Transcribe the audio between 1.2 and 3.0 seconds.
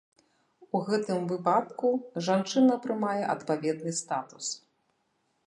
выпадку жанчына